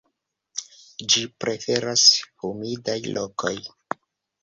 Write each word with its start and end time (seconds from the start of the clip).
Ĝi 1.15 1.27
preferas 1.45 2.07
humidaj 2.47 2.99
lokoj. 3.15 3.57